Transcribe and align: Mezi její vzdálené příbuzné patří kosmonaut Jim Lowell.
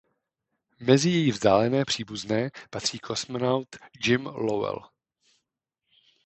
Mezi 0.79 1.09
její 1.09 1.31
vzdálené 1.31 1.85
příbuzné 1.85 2.49
patří 2.69 2.99
kosmonaut 2.99 3.75
Jim 4.05 4.25
Lowell. 4.25 4.89